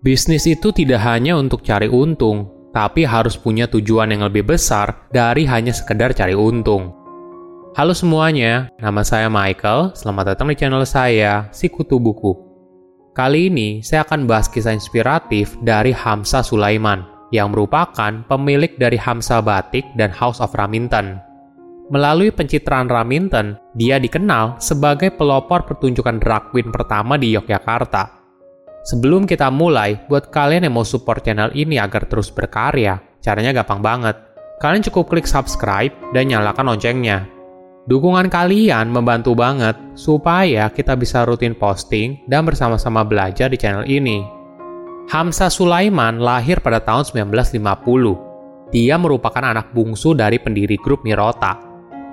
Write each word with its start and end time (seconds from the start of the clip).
Bisnis 0.00 0.48
itu 0.48 0.72
tidak 0.72 1.04
hanya 1.04 1.36
untuk 1.36 1.60
cari 1.60 1.84
untung, 1.84 2.48
tapi 2.72 3.04
harus 3.04 3.36
punya 3.36 3.68
tujuan 3.68 4.08
yang 4.08 4.24
lebih 4.24 4.48
besar 4.48 5.04
dari 5.12 5.44
hanya 5.44 5.76
sekedar 5.76 6.16
cari 6.16 6.32
untung. 6.32 6.96
Halo 7.76 7.92
semuanya, 7.92 8.72
nama 8.80 9.04
saya 9.04 9.28
Michael. 9.28 9.92
Selamat 9.92 10.32
datang 10.32 10.48
di 10.48 10.56
channel 10.56 10.88
saya, 10.88 11.52
Sikutu 11.52 12.00
Buku. 12.00 12.32
Kali 13.12 13.52
ini 13.52 13.84
saya 13.84 14.00
akan 14.08 14.24
bahas 14.24 14.48
kisah 14.48 14.72
inspiratif 14.72 15.60
dari 15.60 15.92
Hamsa 15.92 16.40
Sulaiman, 16.40 17.04
yang 17.28 17.52
merupakan 17.52 18.24
pemilik 18.24 18.72
dari 18.80 18.96
Hamsa 18.96 19.44
Batik 19.44 19.84
dan 20.00 20.08
House 20.16 20.40
of 20.40 20.56
Raminten. 20.56 21.20
Melalui 21.92 22.32
pencitraan 22.32 22.88
Raminten, 22.88 23.60
dia 23.76 24.00
dikenal 24.00 24.64
sebagai 24.64 25.12
pelopor 25.12 25.68
pertunjukan 25.68 26.16
drag 26.16 26.56
queen 26.56 26.72
pertama 26.72 27.20
di 27.20 27.36
Yogyakarta 27.36 28.19
Sebelum 28.80 29.28
kita 29.28 29.52
mulai, 29.52 30.00
buat 30.08 30.32
kalian 30.32 30.64
yang 30.64 30.72
mau 30.72 30.88
support 30.88 31.20
channel 31.20 31.52
ini 31.52 31.76
agar 31.76 32.08
terus 32.08 32.32
berkarya, 32.32 32.96
caranya 33.20 33.52
gampang 33.52 33.84
banget. 33.84 34.16
Kalian 34.60 34.84
cukup 34.88 35.12
klik 35.12 35.28
subscribe 35.28 35.92
dan 36.16 36.32
nyalakan 36.32 36.72
loncengnya. 36.72 37.28
Dukungan 37.88 38.32
kalian 38.32 38.92
membantu 38.92 39.36
banget 39.36 39.76
supaya 39.96 40.68
kita 40.72 40.96
bisa 40.96 41.24
rutin 41.24 41.56
posting 41.56 42.24
dan 42.28 42.44
bersama-sama 42.44 43.04
belajar 43.04 43.52
di 43.52 43.56
channel 43.60 43.84
ini. 43.88 44.24
Hamsa 45.10 45.50
Sulaiman 45.50 46.22
lahir 46.22 46.62
pada 46.62 46.78
tahun 46.80 47.02
1950. 47.02 48.70
Dia 48.70 48.94
merupakan 48.94 49.42
anak 49.42 49.74
bungsu 49.74 50.14
dari 50.14 50.38
pendiri 50.38 50.78
grup 50.78 51.02
Mirota. 51.02 51.58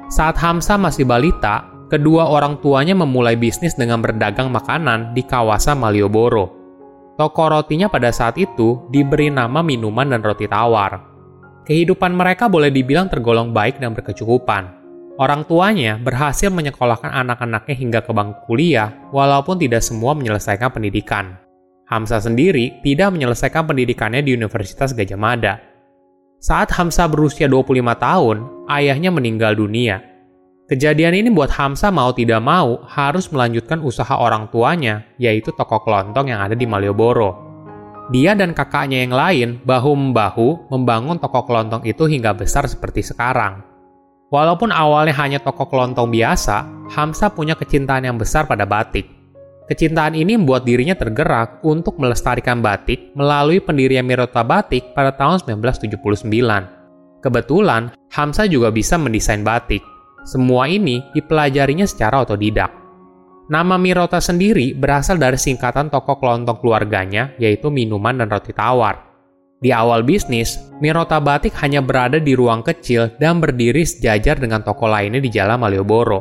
Saat 0.09 0.41
Hamsa 0.41 0.81
masih 0.81 1.05
balita, 1.05 1.67
kedua 1.93 2.25
orang 2.25 2.57
tuanya 2.57 2.97
memulai 2.97 3.37
bisnis 3.37 3.77
dengan 3.77 4.01
berdagang 4.01 4.49
makanan 4.49 5.13
di 5.13 5.21
kawasan 5.21 5.77
Malioboro. 5.77 6.56
Toko 7.17 7.49
rotinya 7.49 7.89
pada 7.89 8.13
saat 8.13 8.37
itu 8.37 8.85
diberi 8.93 9.33
nama 9.33 9.65
minuman 9.65 10.13
dan 10.13 10.21
roti 10.21 10.45
tawar. 10.45 11.01
Kehidupan 11.65 12.13
mereka 12.13 12.45
boleh 12.45 12.69
dibilang 12.69 13.09
tergolong 13.09 13.49
baik 13.49 13.81
dan 13.81 13.97
berkecukupan. 13.97 14.77
Orang 15.17 15.49
tuanya 15.49 15.97
berhasil 15.97 16.53
menyekolahkan 16.53 17.09
anak-anaknya 17.09 17.73
hingga 17.73 17.99
ke 18.05 18.13
bangku 18.13 18.45
kuliah, 18.45 18.93
walaupun 19.09 19.57
tidak 19.57 19.81
semua 19.81 20.13
menyelesaikan 20.13 20.69
pendidikan. 20.69 21.41
Hamsa 21.89 22.21
sendiri 22.21 22.85
tidak 22.85 23.09
menyelesaikan 23.17 23.65
pendidikannya 23.65 24.21
di 24.21 24.37
Universitas 24.37 24.93
Gajah 24.93 25.17
Mada. 25.17 25.57
Saat 26.37 26.69
Hamsa 26.77 27.09
berusia 27.09 27.49
25 27.49 27.97
tahun, 27.97 28.37
ayahnya 28.69 29.09
meninggal 29.09 29.57
dunia 29.57 30.16
Kejadian 30.67 31.15
ini 31.15 31.29
buat 31.31 31.47
Hamsa 31.47 31.95
mau 31.95 32.11
tidak 32.11 32.43
mau 32.43 32.83
harus 32.91 33.31
melanjutkan 33.31 33.79
usaha 33.79 34.19
orang 34.19 34.51
tuanya, 34.51 35.07
yaitu 35.15 35.55
toko 35.55 35.79
kelontong 35.79 36.27
yang 36.27 36.43
ada 36.43 36.59
di 36.59 36.67
Malioboro. 36.67 37.39
Dia 38.11 38.35
dan 38.35 38.51
kakaknya 38.51 38.99
yang 38.99 39.15
lain 39.15 39.49
bahu-membahu 39.63 40.67
membangun 40.67 41.23
toko 41.23 41.47
kelontong 41.47 41.87
itu 41.87 42.03
hingga 42.11 42.35
besar 42.35 42.67
seperti 42.67 42.99
sekarang. 42.99 43.63
Walaupun 44.27 44.75
awalnya 44.75 45.15
hanya 45.15 45.39
toko 45.39 45.71
kelontong 45.71 46.11
biasa, 46.11 46.67
Hamsa 46.91 47.31
punya 47.31 47.55
kecintaan 47.55 48.03
yang 48.03 48.19
besar 48.19 48.43
pada 48.43 48.67
batik. 48.67 49.07
Kecintaan 49.71 50.19
ini 50.19 50.35
membuat 50.35 50.67
dirinya 50.67 50.99
tergerak 50.99 51.63
untuk 51.63 51.95
melestarikan 51.95 52.59
batik 52.59 53.15
melalui 53.15 53.63
pendirian 53.63 54.03
Mirota 54.03 54.43
Batik 54.43 54.91
pada 54.91 55.15
tahun 55.15 55.47
1979. 55.47 56.27
Kebetulan, 57.23 57.95
Hamsa 58.11 58.51
juga 58.51 58.67
bisa 58.71 58.95
mendesain 58.99 59.43
batik, 59.43 59.83
semua 60.27 60.67
ini 60.67 60.99
dipelajarinya 61.15 61.87
secara 61.87 62.27
otodidak. 62.27 62.69
Nama 63.47 63.79
Mirota 63.79 64.19
sendiri 64.19 64.75
berasal 64.75 65.15
dari 65.15 65.39
singkatan 65.39 65.87
toko 65.87 66.19
kelontong 66.19 66.59
keluarganya, 66.59 67.31
yaitu 67.39 67.71
minuman 67.71 68.19
dan 68.19 68.27
roti 68.27 68.51
tawar. 68.51 69.07
Di 69.57 69.71
awal 69.71 70.03
bisnis, 70.03 70.59
Mirota 70.83 71.17
Batik 71.23 71.55
hanya 71.63 71.79
berada 71.79 72.19
di 72.19 72.35
ruang 72.35 72.59
kecil 72.59 73.15
dan 73.17 73.39
berdiri 73.39 73.87
sejajar 73.87 74.37
dengan 74.37 74.61
toko 74.61 74.85
lainnya 74.91 75.23
di 75.23 75.31
Jalan 75.31 75.63
Malioboro. 75.63 76.19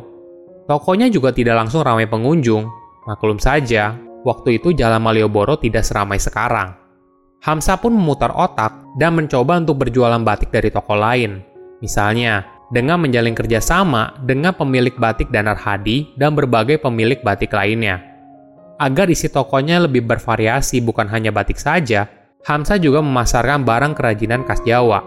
Tokonya 0.70 1.10
juga 1.10 1.34
tidak 1.34 1.66
langsung 1.66 1.82
ramai 1.82 2.06
pengunjung. 2.06 2.64
Maklum 3.10 3.42
saja, 3.42 3.98
waktu 4.22 4.62
itu 4.62 4.70
Jalan 4.72 5.02
Malioboro 5.02 5.58
tidak 5.58 5.82
seramai 5.82 6.22
sekarang. 6.22 6.78
Hamsa 7.42 7.76
pun 7.76 7.92
memutar 7.92 8.32
otak 8.32 8.96
dan 8.96 9.18
mencoba 9.18 9.58
untuk 9.60 9.82
berjualan 9.84 10.22
batik 10.22 10.54
dari 10.54 10.70
toko 10.72 10.94
lain. 10.94 11.42
Misalnya, 11.84 12.55
dengan 12.70 12.98
menjalin 12.98 13.34
kerjasama 13.34 14.18
dengan 14.26 14.50
pemilik 14.54 14.94
batik 14.98 15.30
Danar 15.30 15.58
Hadi 15.58 16.16
dan 16.18 16.34
berbagai 16.34 16.82
pemilik 16.82 17.22
batik 17.22 17.54
lainnya. 17.54 18.02
Agar 18.76 19.08
isi 19.08 19.32
tokonya 19.32 19.86
lebih 19.88 20.04
bervariasi 20.04 20.84
bukan 20.84 21.08
hanya 21.08 21.32
batik 21.32 21.56
saja, 21.56 22.10
Hamsa 22.46 22.78
juga 22.78 23.02
memasarkan 23.02 23.66
barang 23.66 23.98
kerajinan 23.98 24.46
khas 24.46 24.62
Jawa. 24.62 25.02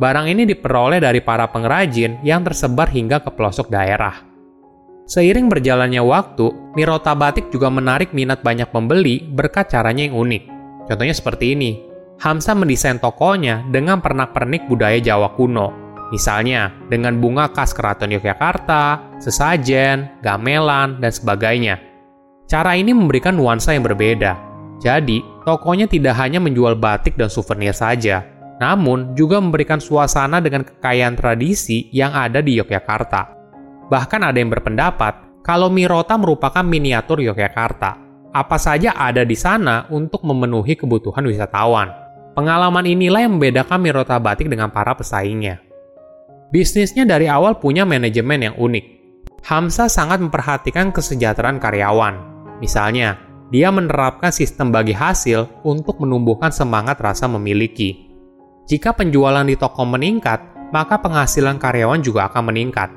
Barang 0.00 0.26
ini 0.26 0.48
diperoleh 0.48 0.98
dari 0.98 1.20
para 1.20 1.46
pengrajin 1.46 2.18
yang 2.24 2.42
tersebar 2.42 2.90
hingga 2.90 3.20
ke 3.22 3.30
pelosok 3.30 3.68
daerah. 3.70 4.32
Seiring 5.06 5.50
berjalannya 5.52 6.00
waktu, 6.00 6.74
Mirota 6.78 7.12
Batik 7.12 7.52
juga 7.52 7.68
menarik 7.68 8.16
minat 8.16 8.40
banyak 8.40 8.72
pembeli 8.72 9.20
berkat 9.28 9.70
caranya 9.74 10.08
yang 10.08 10.16
unik. 10.16 10.42
Contohnya 10.88 11.14
seperti 11.14 11.52
ini, 11.52 11.70
Hamsa 12.22 12.54
mendesain 12.56 13.02
tokonya 13.02 13.66
dengan 13.68 14.00
pernak-pernik 14.00 14.70
budaya 14.70 14.96
Jawa 15.02 15.34
kuno, 15.36 15.81
Misalnya, 16.12 16.68
dengan 16.92 17.16
bunga 17.16 17.48
khas 17.48 17.72
Keraton 17.72 18.12
Yogyakarta, 18.12 19.16
sesajen, 19.16 20.20
gamelan, 20.20 21.00
dan 21.00 21.08
sebagainya. 21.08 21.80
Cara 22.44 22.76
ini 22.76 22.92
memberikan 22.92 23.32
nuansa 23.32 23.72
yang 23.72 23.80
berbeda. 23.88 24.36
Jadi, 24.76 25.24
tokonya 25.48 25.88
tidak 25.88 26.20
hanya 26.20 26.36
menjual 26.36 26.76
batik 26.76 27.16
dan 27.16 27.32
souvenir 27.32 27.72
saja, 27.72 28.28
namun 28.60 29.16
juga 29.16 29.40
memberikan 29.40 29.80
suasana 29.80 30.44
dengan 30.44 30.68
kekayaan 30.68 31.16
tradisi 31.16 31.88
yang 31.96 32.12
ada 32.12 32.44
di 32.44 32.60
Yogyakarta. 32.60 33.32
Bahkan 33.88 34.20
ada 34.20 34.36
yang 34.36 34.52
berpendapat 34.52 35.40
kalau 35.40 35.72
Mirota 35.72 36.20
merupakan 36.20 36.60
miniatur 36.60 37.24
Yogyakarta. 37.24 37.96
Apa 38.36 38.60
saja 38.60 38.92
ada 39.00 39.24
di 39.24 39.36
sana 39.36 39.88
untuk 39.88 40.28
memenuhi 40.28 40.76
kebutuhan 40.76 41.24
wisatawan. 41.24 41.88
Pengalaman 42.36 42.84
inilah 42.84 43.24
yang 43.24 43.40
membedakan 43.40 43.80
Mirota 43.80 44.20
Batik 44.20 44.52
dengan 44.52 44.68
para 44.68 44.92
pesaingnya. 44.92 45.71
Bisnisnya 46.52 47.08
dari 47.08 47.32
awal 47.32 47.56
punya 47.56 47.88
manajemen 47.88 48.44
yang 48.44 48.56
unik. 48.60 48.84
Hamsa 49.48 49.88
sangat 49.88 50.20
memperhatikan 50.20 50.92
kesejahteraan 50.92 51.56
karyawan. 51.56 52.14
Misalnya, 52.60 53.16
dia 53.48 53.72
menerapkan 53.72 54.28
sistem 54.28 54.68
bagi 54.68 54.92
hasil 54.92 55.48
untuk 55.64 56.04
menumbuhkan 56.04 56.52
semangat 56.52 57.00
rasa 57.00 57.24
memiliki. 57.24 58.12
Jika 58.68 58.92
penjualan 58.92 59.48
di 59.48 59.56
toko 59.56 59.80
meningkat, 59.88 60.68
maka 60.76 61.00
penghasilan 61.00 61.56
karyawan 61.56 62.04
juga 62.04 62.28
akan 62.28 62.52
meningkat. 62.52 62.92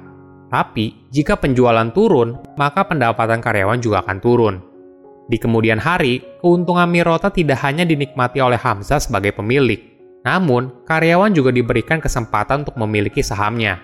Tapi, 0.51 1.07
jika 1.15 1.39
penjualan 1.39 1.95
turun, 1.95 2.35
maka 2.59 2.83
pendapatan 2.83 3.39
karyawan 3.39 3.79
juga 3.79 4.03
akan 4.03 4.17
turun. 4.19 4.55
Di 5.31 5.39
kemudian 5.39 5.79
hari, 5.79 6.19
keuntungan 6.43 6.91
Mirota 6.91 7.31
tidak 7.31 7.63
hanya 7.63 7.87
dinikmati 7.87 8.43
oleh 8.43 8.59
Hamza 8.59 8.99
sebagai 8.99 9.31
pemilik, 9.31 9.94
namun, 10.25 10.83
karyawan 10.89 11.31
juga 11.37 11.53
diberikan 11.53 12.01
kesempatan 12.01 12.65
untuk 12.65 12.75
memiliki 12.81 13.21
sahamnya. 13.21 13.77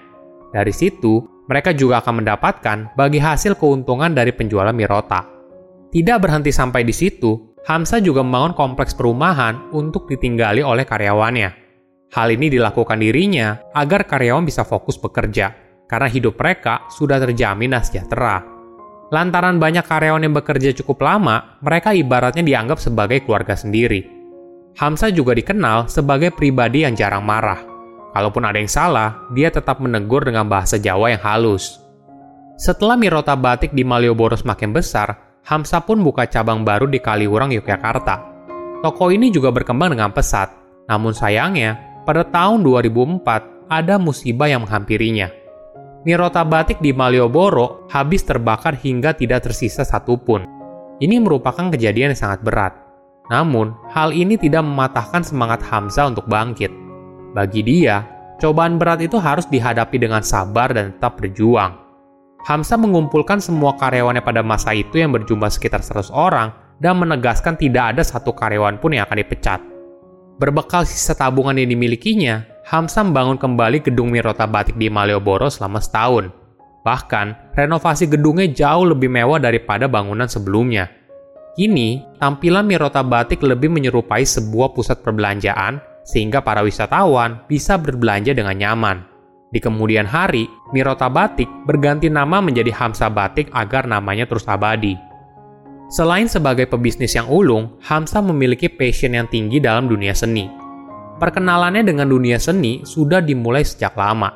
Dari 0.49 0.73
situ, 0.73 1.21
mereka 1.45 1.71
juga 1.71 2.01
akan 2.01 2.25
mendapatkan 2.25 2.77
bagi 2.97 3.21
hasil 3.21 3.55
keuntungan 3.61 4.11
dari 4.11 4.33
penjualan 4.33 4.73
Mirota. 4.73 5.21
Tidak 5.93 6.17
berhenti 6.17 6.49
sampai 6.49 6.81
di 6.81 6.91
situ, 6.91 7.53
Hamsa 7.61 8.01
juga 8.01 8.25
membangun 8.25 8.57
kompleks 8.57 8.97
perumahan 8.97 9.69
untuk 9.69 10.09
ditinggali 10.09 10.65
oleh 10.65 10.81
karyawannya. 10.81 11.49
Hal 12.11 12.33
ini 12.33 12.49
dilakukan 12.49 12.97
dirinya 12.97 13.61
agar 13.77 14.09
karyawan 14.09 14.41
bisa 14.41 14.65
fokus 14.65 14.97
bekerja, 14.97 15.53
karena 15.85 16.09
hidup 16.09 16.41
mereka 16.41 16.89
sudah 16.89 17.21
terjamin 17.21 17.77
dan 17.77 17.85
sejahtera. 17.85 18.41
Lantaran 19.13 19.59
banyak 19.61 19.85
karyawan 19.85 20.23
yang 20.25 20.33
bekerja 20.33 20.73
cukup 20.81 21.03
lama, 21.03 21.59
mereka 21.61 21.93
ibaratnya 21.93 22.41
dianggap 22.41 22.79
sebagai 22.79 23.27
keluarga 23.27 23.53
sendiri. 23.53 24.20
Hamsa 24.79 25.11
juga 25.11 25.35
dikenal 25.35 25.91
sebagai 25.91 26.31
pribadi 26.31 26.87
yang 26.87 26.95
jarang 26.95 27.25
marah. 27.27 27.59
Kalaupun 28.11 28.43
ada 28.43 28.59
yang 28.59 28.71
salah, 28.71 29.23
dia 29.31 29.47
tetap 29.47 29.79
menegur 29.79 30.23
dengan 30.27 30.47
bahasa 30.47 30.75
Jawa 30.75 31.15
yang 31.15 31.23
halus. 31.23 31.79
Setelah 32.59 32.99
Mirota 32.99 33.33
Batik 33.33 33.71
di 33.71 33.87
Malioboro 33.87 34.35
semakin 34.35 34.71
besar, 34.75 35.39
Hamsa 35.47 35.81
pun 35.81 36.03
buka 36.05 36.29
cabang 36.29 36.61
baru 36.61 36.85
di 36.85 37.01
Kaliurang, 37.01 37.49
Yogyakarta. 37.55 38.15
Toko 38.83 39.09
ini 39.09 39.33
juga 39.33 39.49
berkembang 39.49 39.95
dengan 39.97 40.13
pesat, 40.13 40.53
namun 40.85 41.15
sayangnya, 41.15 42.03
pada 42.05 42.25
tahun 42.25 42.61
2004 42.61 43.69
ada 43.71 43.95
musibah 43.95 44.49
yang 44.49 44.65
menghampirinya. 44.67 45.31
Mirota 46.01 46.41
Batik 46.41 46.81
di 46.81 46.97
Malioboro 46.97 47.85
habis 47.93 48.25
terbakar 48.25 48.73
hingga 48.73 49.13
tidak 49.13 49.45
tersisa 49.45 49.85
satupun. 49.85 50.49
Ini 50.97 51.21
merupakan 51.21 51.69
kejadian 51.69 52.13
yang 52.13 52.19
sangat 52.19 52.41
berat. 52.41 52.73
Namun, 53.29 53.77
hal 53.93 54.15
ini 54.15 54.39
tidak 54.39 54.65
mematahkan 54.65 55.21
semangat 55.21 55.61
Hamzah 55.67 56.09
untuk 56.09 56.25
bangkit. 56.25 56.73
Bagi 57.37 57.61
dia, 57.61 58.03
cobaan 58.41 58.81
berat 58.81 59.05
itu 59.05 59.21
harus 59.21 59.45
dihadapi 59.45 60.01
dengan 60.01 60.25
sabar 60.25 60.73
dan 60.73 60.97
tetap 60.97 61.21
berjuang. 61.21 61.77
Hamzah 62.41 62.81
mengumpulkan 62.81 63.37
semua 63.37 63.77
karyawannya 63.77 64.25
pada 64.25 64.41
masa 64.41 64.73
itu 64.73 64.97
yang 64.97 65.13
berjumlah 65.13 65.53
sekitar 65.53 65.85
100 65.85 66.09
orang 66.09 66.49
dan 66.81 66.97
menegaskan 66.97 67.53
tidak 67.53 67.93
ada 67.93 68.01
satu 68.01 68.33
karyawan 68.33 68.81
pun 68.81 68.97
yang 68.97 69.05
akan 69.05 69.21
dipecat. 69.21 69.61
Berbekal 70.41 70.89
sisa 70.89 71.13
tabungan 71.13 71.53
yang 71.53 71.69
dimilikinya, 71.69 72.41
Hamsa 72.65 73.05
membangun 73.05 73.37
kembali 73.37 73.85
gedung 73.85 74.09
Mirota 74.09 74.49
Batik 74.49 74.73
di 74.73 74.89
Malioboro 74.89 75.53
selama 75.53 75.77
setahun. 75.77 76.33
Bahkan, 76.81 77.53
renovasi 77.53 78.09
gedungnya 78.09 78.49
jauh 78.49 78.89
lebih 78.89 79.05
mewah 79.05 79.37
daripada 79.37 79.85
bangunan 79.85 80.25
sebelumnya. 80.25 80.89
Kini, 81.51 81.99
tampilan 82.15 82.63
Mirota 82.63 83.03
Batik 83.03 83.43
lebih 83.43 83.67
menyerupai 83.67 84.23
sebuah 84.23 84.71
pusat 84.71 85.03
perbelanjaan 85.03 85.83
sehingga 86.07 86.39
para 86.39 86.63
wisatawan 86.63 87.43
bisa 87.51 87.75
berbelanja 87.75 88.31
dengan 88.31 88.55
nyaman. 88.55 88.97
Di 89.51 89.59
kemudian 89.59 90.07
hari, 90.07 90.47
Mirota 90.71 91.11
Batik 91.11 91.51
berganti 91.67 92.07
nama 92.07 92.39
menjadi 92.39 92.71
Hamsa 92.71 93.11
Batik 93.11 93.51
agar 93.51 93.83
namanya 93.83 94.23
terus 94.23 94.47
abadi. 94.47 94.95
Selain 95.91 96.31
sebagai 96.31 96.71
pebisnis 96.71 97.19
yang 97.19 97.27
ulung, 97.27 97.75
Hamsa 97.83 98.23
memiliki 98.23 98.71
passion 98.71 99.11
yang 99.11 99.27
tinggi 99.27 99.59
dalam 99.59 99.91
dunia 99.91 100.15
seni. 100.15 100.47
Perkenalannya 101.19 101.83
dengan 101.83 102.07
dunia 102.07 102.39
seni 102.39 102.79
sudah 102.87 103.19
dimulai 103.19 103.67
sejak 103.67 103.91
lama. 103.99 104.31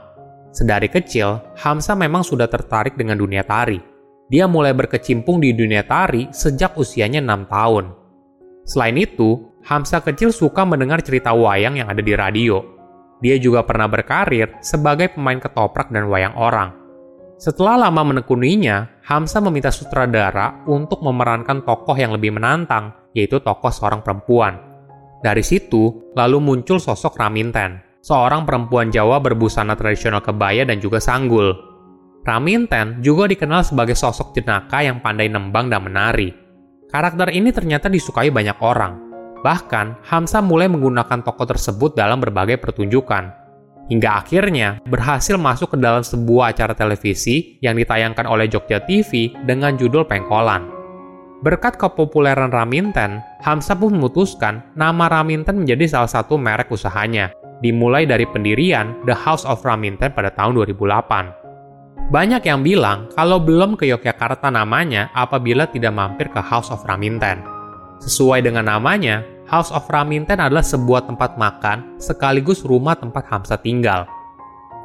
Sedari 0.52 0.92
kecil, 0.92 1.40
Hamsa 1.64 1.96
memang 1.96 2.28
sudah 2.28 2.52
tertarik 2.52 3.00
dengan 3.00 3.16
dunia 3.16 3.48
tari. 3.48 3.95
Dia 4.26 4.50
mulai 4.50 4.74
berkecimpung 4.74 5.38
di 5.38 5.54
dunia 5.54 5.86
tari 5.86 6.26
sejak 6.34 6.74
usianya 6.82 7.22
6 7.22 7.46
tahun. 7.46 7.86
Selain 8.66 8.98
itu, 8.98 9.54
Hamsa 9.66 10.02
kecil 10.02 10.34
suka 10.34 10.66
mendengar 10.66 11.02
cerita 11.02 11.34
wayang 11.34 11.78
yang 11.78 11.90
ada 11.90 12.02
di 12.02 12.14
radio. 12.18 12.62
Dia 13.22 13.38
juga 13.38 13.62
pernah 13.66 13.86
berkarir 13.86 14.58
sebagai 14.62 15.14
pemain 15.14 15.38
ketoprak 15.38 15.94
dan 15.94 16.10
wayang 16.10 16.34
orang. 16.38 16.74
Setelah 17.38 17.90
lama 17.90 18.16
menekuninya, 18.16 19.02
Hamsa 19.06 19.44
meminta 19.44 19.70
sutradara 19.70 20.66
untuk 20.66 21.04
memerankan 21.06 21.62
tokoh 21.68 21.94
yang 21.94 22.14
lebih 22.14 22.34
menantang, 22.34 22.94
yaitu 23.14 23.44
tokoh 23.44 23.70
seorang 23.70 24.02
perempuan. 24.02 24.58
Dari 25.22 25.42
situ, 25.42 26.14
lalu 26.14 26.38
muncul 26.38 26.78
sosok 26.78 27.18
Raminten, 27.18 27.82
seorang 28.02 28.46
perempuan 28.46 28.94
Jawa 28.94 29.18
berbusana 29.18 29.74
tradisional 29.74 30.22
kebaya 30.22 30.64
dan 30.66 30.78
juga 30.78 31.02
sanggul. 31.02 31.75
Raminten 32.26 33.06
juga 33.06 33.30
dikenal 33.30 33.62
sebagai 33.62 33.94
sosok 33.94 34.34
jenaka 34.34 34.82
yang 34.82 34.98
pandai 35.00 35.30
nembang 35.30 35.70
dan 35.70 35.86
menari. 35.86 36.34
Karakter 36.90 37.30
ini 37.30 37.54
ternyata 37.54 37.86
disukai 37.86 38.34
banyak 38.34 38.58
orang, 38.66 39.06
Bahkan, 39.46 40.10
Hamsa 40.10 40.42
mulai 40.42 40.66
menggunakan 40.66 41.22
tokoh 41.22 41.46
tersebut 41.46 41.94
dalam 41.94 42.18
berbagai 42.18 42.58
pertunjukan. 42.58 43.30
Hingga 43.94 44.26
akhirnya 44.26 44.82
berhasil 44.90 45.38
masuk 45.38 45.78
ke 45.78 45.78
dalam 45.78 46.02
sebuah 46.02 46.58
acara 46.58 46.74
televisi 46.74 47.62
yang 47.62 47.78
ditayangkan 47.78 48.26
oleh 48.26 48.50
Jogja 48.50 48.82
TV 48.82 49.30
dengan 49.46 49.78
judul 49.78 50.10
Pengkolan. 50.10 50.74
Berkat 51.46 51.78
kepopuleran 51.78 52.50
Raminten, 52.50 53.22
Hamsa 53.46 53.78
pun 53.78 53.94
memutuskan 53.94 54.66
nama 54.74 55.06
Raminten 55.06 55.62
menjadi 55.62 55.86
salah 55.86 56.10
satu 56.10 56.42
merek 56.42 56.74
usahanya, 56.74 57.30
dimulai 57.62 58.10
dari 58.10 58.26
pendirian 58.26 58.98
The 59.06 59.14
House 59.14 59.46
of 59.46 59.62
Raminten 59.62 60.10
pada 60.18 60.34
tahun 60.34 60.58
2008. 60.58 61.45
Banyak 62.06 62.46
yang 62.46 62.62
bilang 62.62 63.10
kalau 63.18 63.42
belum 63.42 63.74
ke 63.74 63.90
Yogyakarta 63.90 64.54
namanya 64.54 65.10
apabila 65.18 65.66
tidak 65.66 65.90
mampir 65.90 66.30
ke 66.30 66.38
House 66.38 66.70
of 66.70 66.86
Raminten. 66.86 67.42
Sesuai 67.98 68.46
dengan 68.46 68.70
namanya, 68.70 69.26
House 69.50 69.74
of 69.74 69.90
Raminten 69.90 70.38
adalah 70.38 70.62
sebuah 70.62 71.10
tempat 71.10 71.34
makan 71.34 71.98
sekaligus 71.98 72.62
rumah 72.62 72.94
tempat 72.94 73.26
Hamsa 73.26 73.58
tinggal. 73.58 74.06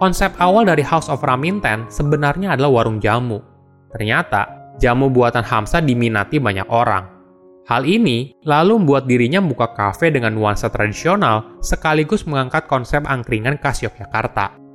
Konsep 0.01 0.33
awal 0.41 0.65
dari 0.65 0.81
House 0.81 1.13
of 1.13 1.21
Raminten 1.21 1.93
sebenarnya 1.93 2.57
adalah 2.57 2.81
warung 2.81 2.97
jamu. 3.05 3.45
Ternyata, 3.93 4.73
jamu 4.81 5.13
buatan 5.13 5.45
Hamsa 5.45 5.85
diminati 5.85 6.41
banyak 6.41 6.73
orang. 6.73 7.05
Hal 7.69 7.85
ini 7.85 8.33
lalu 8.49 8.81
membuat 8.81 9.05
dirinya 9.05 9.45
buka 9.45 9.77
kafe 9.77 10.09
dengan 10.09 10.33
nuansa 10.33 10.73
tradisional 10.73 11.61
sekaligus 11.61 12.25
mengangkat 12.25 12.65
konsep 12.65 13.05
angkringan 13.05 13.61
khas 13.61 13.85
Yogyakarta. 13.85 14.70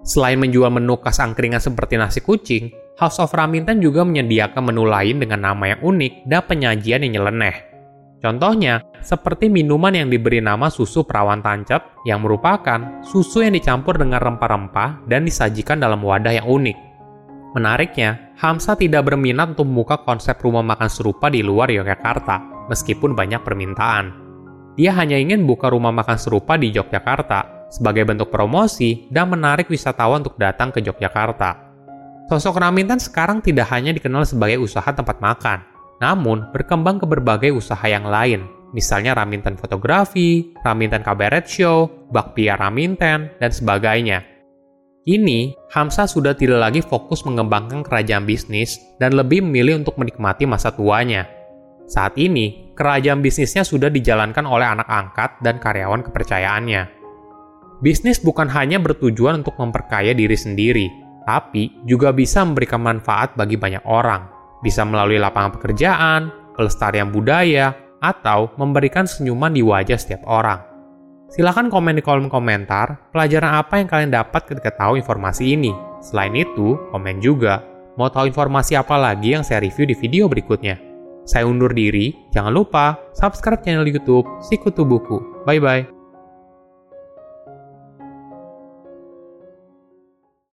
Selain 0.00 0.40
menjual 0.40 0.72
menu 0.72 0.96
khas 0.96 1.20
angkringan 1.20 1.60
seperti 1.60 2.00
nasi 2.00 2.24
kucing, 2.24 2.72
House 2.96 3.20
of 3.20 3.32
Raminten 3.32 3.80
juga 3.84 4.04
menyediakan 4.04 4.72
menu 4.72 4.88
lain 4.88 5.20
dengan 5.20 5.44
nama 5.52 5.76
yang 5.76 5.80
unik 5.80 6.12
dan 6.28 6.40
penyajian 6.44 7.04
yang 7.04 7.20
nyeleneh. 7.20 7.56
Contohnya, 8.20 8.84
seperti 9.00 9.48
minuman 9.48 9.96
yang 9.96 10.12
diberi 10.12 10.44
nama 10.44 10.68
susu 10.68 11.08
perawan 11.08 11.40
tancap 11.40 12.04
yang 12.04 12.20
merupakan 12.20 13.00
susu 13.00 13.40
yang 13.40 13.56
dicampur 13.56 13.96
dengan 13.96 14.20
rempah-rempah 14.20 15.08
dan 15.08 15.24
disajikan 15.24 15.80
dalam 15.80 16.04
wadah 16.04 16.36
yang 16.36 16.44
unik. 16.44 16.76
Menariknya, 17.56 18.36
Hamsa 18.36 18.76
tidak 18.76 19.08
berminat 19.08 19.56
untuk 19.56 19.68
membuka 19.68 20.04
konsep 20.04 20.36
rumah 20.44 20.64
makan 20.64 20.92
serupa 20.92 21.32
di 21.32 21.40
luar 21.40 21.72
Yogyakarta, 21.72 22.68
meskipun 22.68 23.16
banyak 23.16 23.40
permintaan. 23.40 24.12
Dia 24.76 24.92
hanya 24.96 25.16
ingin 25.16 25.48
buka 25.48 25.72
rumah 25.72 25.92
makan 25.92 26.20
serupa 26.20 26.60
di 26.60 26.72
Yogyakarta 26.72 27.59
sebagai 27.70 28.04
bentuk 28.04 28.28
promosi 28.28 29.08
dan 29.08 29.30
menarik 29.30 29.70
wisatawan 29.70 30.26
untuk 30.26 30.36
datang 30.36 30.74
ke 30.74 30.82
Yogyakarta. 30.82 31.70
Sosok 32.26 32.62
Raminten 32.62 32.98
sekarang 32.98 33.42
tidak 33.42 33.70
hanya 33.74 33.90
dikenal 33.90 34.22
sebagai 34.22 34.62
usaha 34.62 34.86
tempat 34.90 35.18
makan, 35.18 35.66
namun 35.98 36.46
berkembang 36.54 37.02
ke 37.02 37.06
berbagai 37.06 37.50
usaha 37.50 37.82
yang 37.86 38.06
lain, 38.06 38.46
misalnya 38.70 39.18
Raminten 39.18 39.58
Fotografi, 39.58 40.54
Raminten 40.62 41.02
Kabaret 41.02 41.46
Show, 41.46 42.06
Bakpia 42.10 42.54
Raminten, 42.54 43.34
dan 43.38 43.50
sebagainya. 43.50 44.22
Kini, 45.00 45.56
Hamsa 45.72 46.04
sudah 46.04 46.36
tidak 46.36 46.60
lagi 46.60 46.84
fokus 46.84 47.24
mengembangkan 47.24 47.82
kerajaan 47.82 48.28
bisnis 48.28 48.78
dan 49.00 49.16
lebih 49.16 49.40
memilih 49.40 49.80
untuk 49.80 49.96
menikmati 49.96 50.44
masa 50.44 50.70
tuanya. 50.70 51.24
Saat 51.90 52.14
ini, 52.14 52.70
kerajaan 52.78 53.18
bisnisnya 53.18 53.66
sudah 53.66 53.90
dijalankan 53.90 54.46
oleh 54.46 54.68
anak 54.68 54.86
angkat 54.86 55.40
dan 55.42 55.58
karyawan 55.58 56.06
kepercayaannya. 56.06 56.99
Bisnis 57.80 58.20
bukan 58.20 58.48
hanya 58.52 58.76
bertujuan 58.76 59.40
untuk 59.40 59.56
memperkaya 59.56 60.12
diri 60.12 60.36
sendiri, 60.36 60.86
tapi 61.24 61.72
juga 61.88 62.12
bisa 62.12 62.44
memberikan 62.44 62.84
manfaat 62.84 63.32
bagi 63.36 63.56
banyak 63.56 63.84
orang 63.88 64.40
bisa 64.64 64.84
melalui 64.84 65.16
lapangan 65.16 65.56
pekerjaan, 65.56 66.30
pelestarian 66.54 67.08
budaya, 67.10 67.74
atau 68.00 68.52
memberikan 68.56 69.04
senyuman 69.04 69.52
di 69.52 69.60
wajah 69.60 69.96
setiap 69.96 70.24
orang. 70.24 70.60
Silahkan 71.30 71.68
komen 71.68 72.00
di 72.00 72.02
kolom 72.02 72.26
komentar 72.26 73.12
pelajaran 73.14 73.60
apa 73.60 73.78
yang 73.78 73.88
kalian 73.88 74.12
dapat 74.12 74.50
ketika 74.50 74.74
tahu 74.74 74.98
informasi 74.98 75.54
ini. 75.54 75.70
Selain 76.00 76.32
itu, 76.34 76.80
komen 76.90 77.20
juga 77.20 77.62
mau 77.94 78.08
tahu 78.08 78.32
informasi 78.32 78.74
apa 78.74 78.96
lagi 78.96 79.36
yang 79.36 79.44
saya 79.44 79.60
review 79.60 79.84
di 79.84 79.94
video 79.94 80.26
berikutnya. 80.26 80.80
Saya 81.28 81.46
undur 81.46 81.70
diri, 81.70 82.16
jangan 82.34 82.50
lupa 82.50 82.98
subscribe 83.14 83.62
channel 83.62 83.86
YouTube 83.86 84.26
Sikutu 84.42 84.82
Buku. 84.82 85.44
Bye 85.44 85.60
bye. 85.62 85.99